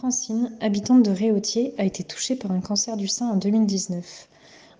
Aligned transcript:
Francine, 0.00 0.56
habitante 0.62 1.02
de 1.02 1.10
Réautier, 1.10 1.74
a 1.76 1.84
été 1.84 2.04
touchée 2.04 2.34
par 2.34 2.52
un 2.52 2.62
cancer 2.62 2.96
du 2.96 3.06
sein 3.06 3.28
en 3.28 3.36
2019. 3.36 4.28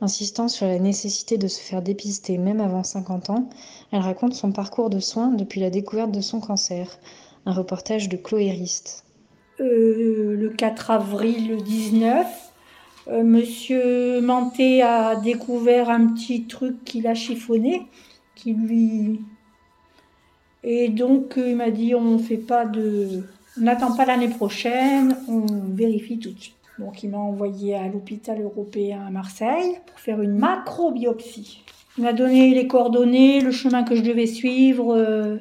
Insistant 0.00 0.48
sur 0.48 0.66
la 0.66 0.78
nécessité 0.78 1.36
de 1.36 1.46
se 1.46 1.60
faire 1.60 1.82
dépister 1.82 2.38
même 2.38 2.58
avant 2.58 2.82
50 2.82 3.28
ans, 3.28 3.50
elle 3.92 4.00
raconte 4.00 4.32
son 4.32 4.50
parcours 4.50 4.88
de 4.88 4.98
soins 4.98 5.28
depuis 5.28 5.60
la 5.60 5.68
découverte 5.68 6.10
de 6.10 6.22
son 6.22 6.40
cancer. 6.40 6.98
Un 7.44 7.52
reportage 7.52 8.08
de 8.08 8.16
Chloé 8.16 8.50
Rist. 8.50 9.04
Euh, 9.60 10.36
le 10.36 10.48
4 10.48 10.90
avril 10.90 11.62
19, 11.64 12.26
euh, 13.08 13.22
Monsieur 13.22 14.22
Manté 14.22 14.80
a 14.80 15.16
découvert 15.16 15.90
un 15.90 16.14
petit 16.14 16.44
truc 16.44 16.82
qu'il 16.82 17.06
a 17.06 17.14
chiffonné, 17.14 17.82
qui 18.36 18.54
lui. 18.54 19.20
Et 20.64 20.88
donc 20.88 21.36
euh, 21.36 21.50
il 21.50 21.56
m'a 21.56 21.70
dit 21.70 21.94
on 21.94 22.18
fait 22.18 22.38
pas 22.38 22.64
de, 22.64 23.22
on 23.58 23.62
n'attend 23.62 23.96
pas 23.96 24.04
l'année 24.04 24.28
prochaine, 24.28 25.16
on 25.28 25.46
vérifie 25.72 26.18
tout 26.18 26.30
de 26.30 26.38
suite. 26.38 26.54
Donc 26.78 27.02
il 27.02 27.10
m'a 27.10 27.18
envoyé 27.18 27.74
à 27.74 27.88
l'hôpital 27.88 28.40
européen 28.40 29.04
à 29.06 29.10
Marseille 29.10 29.76
pour 29.86 30.00
faire 30.00 30.20
une 30.22 30.36
macrobiopsie. 30.38 31.62
Il 31.98 32.04
m'a 32.04 32.12
donné 32.12 32.54
les 32.54 32.66
coordonnées, 32.66 33.40
le 33.40 33.50
chemin 33.50 33.82
que 33.82 33.94
je 33.96 34.02
devais 34.02 34.26
suivre, 34.26 34.94
euh, 34.94 35.36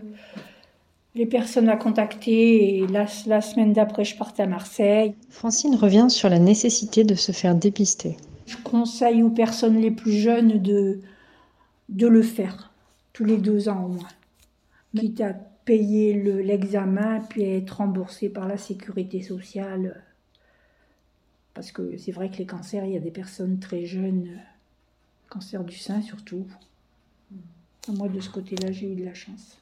les 1.15 1.25
personnes 1.25 1.69
à 1.69 1.77
contacter 1.77 2.79
et 2.79 2.87
la, 2.87 3.05
la 3.27 3.41
semaine 3.41 3.71
d'après 3.73 4.03
je 4.03 4.17
partais 4.17 4.43
à 4.43 4.47
Marseille. 4.47 5.13
Francine 5.29 5.75
revient 5.75 6.07
sur 6.09 6.29
la 6.29 6.39
nécessité 6.39 7.03
de 7.03 7.15
se 7.15 7.31
faire 7.31 7.55
dépister. 7.55 8.17
Je 8.45 8.57
conseille 8.57 9.23
aux 9.23 9.29
personnes 9.29 9.79
les 9.79 9.91
plus 9.91 10.11
jeunes 10.11 10.59
de, 10.59 10.99
de 11.89 12.07
le 12.07 12.21
faire 12.21 12.71
tous 13.13 13.23
les 13.23 13.37
deux 13.37 13.69
ans 13.69 13.85
au 13.85 13.89
moins. 13.89 14.07
Quitte 14.95 15.21
à 15.21 15.33
payer 15.33 16.13
le- 16.13 16.41
l'examen 16.41 17.19
puis 17.29 17.43
à 17.45 17.55
être 17.57 17.77
remboursé 17.77 18.29
par 18.29 18.47
la 18.47 18.57
sécurité 18.57 19.21
sociale. 19.21 20.03
Parce 21.53 21.71
que 21.71 21.97
c'est 21.97 22.11
vrai 22.11 22.29
que 22.31 22.37
les 22.37 22.45
cancers, 22.45 22.85
il 22.85 22.93
y 22.93 22.97
a 22.97 23.01
des 23.01 23.11
personnes 23.11 23.59
très 23.59 23.85
jeunes, 23.85 24.39
cancer 25.29 25.63
du 25.63 25.77
sein 25.77 26.01
surtout. 26.01 26.47
Moi, 27.87 28.07
de 28.09 28.19
ce 28.19 28.29
côté-là, 28.29 28.71
j'ai 28.71 28.91
eu 28.91 28.95
de 28.95 29.05
la 29.05 29.13
chance. 29.13 29.57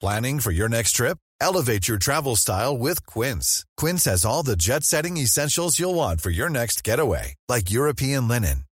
Planning 0.00 0.38
for 0.40 0.52
your 0.52 0.68
next 0.68 0.92
trip? 0.96 1.18
Elevate 1.40 1.88
your 1.88 1.98
travel 1.98 2.36
style 2.36 2.76
with 2.76 3.04
Quince. 3.06 3.64
Quince 3.76 4.04
has 4.06 4.24
all 4.24 4.42
the 4.42 4.56
jet 4.56 4.82
setting 4.84 5.16
essentials 5.16 5.78
you'll 5.78 5.94
want 5.94 6.20
for 6.20 6.30
your 6.30 6.48
next 6.50 6.84
getaway, 6.84 7.34
like 7.48 7.70
European 7.70 8.28
linen, 8.28 8.64